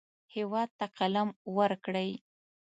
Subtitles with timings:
[0.35, 2.11] هېواد ته قلم ورکړئ